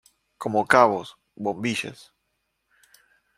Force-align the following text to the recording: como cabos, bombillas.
como 0.41 0.65
cabos, 0.65 1.15
bombillas. 1.35 1.99